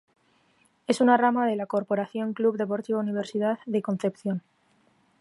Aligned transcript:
Es 0.87 0.99
una 0.99 1.15
rama 1.15 1.45
de 1.45 1.55
la 1.55 1.67
Corporación 1.67 2.33
Club 2.33 2.57
Deportivo 2.57 2.99
Universidad 2.99 3.59
de 3.67 3.83
Concepción. 3.83 4.41